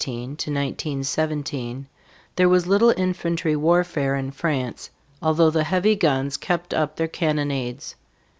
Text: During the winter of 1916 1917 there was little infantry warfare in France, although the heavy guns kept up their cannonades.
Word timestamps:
During 0.03 0.21
the 0.35 0.47
winter 0.47 0.49
of 0.49 0.55
1916 0.55 1.85
1917 1.85 1.87
there 2.35 2.49
was 2.49 2.65
little 2.65 2.91
infantry 2.97 3.55
warfare 3.55 4.15
in 4.15 4.31
France, 4.31 4.89
although 5.21 5.51
the 5.51 5.65
heavy 5.65 5.95
guns 5.95 6.37
kept 6.37 6.73
up 6.73 6.95
their 6.95 7.07
cannonades. 7.07 7.93